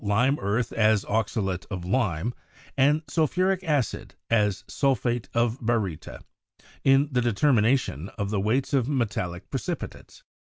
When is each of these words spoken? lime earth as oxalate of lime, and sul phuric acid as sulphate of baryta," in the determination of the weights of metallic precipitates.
lime 0.03 0.39
earth 0.39 0.71
as 0.73 1.05
oxalate 1.05 1.67
of 1.69 1.85
lime, 1.85 2.33
and 2.75 3.03
sul 3.07 3.27
phuric 3.27 3.63
acid 3.63 4.15
as 4.31 4.63
sulphate 4.67 5.29
of 5.35 5.59
baryta," 5.61 6.19
in 6.83 7.07
the 7.11 7.21
determination 7.21 8.09
of 8.17 8.31
the 8.31 8.41
weights 8.41 8.73
of 8.73 8.89
metallic 8.89 9.47
precipitates. 9.51 10.23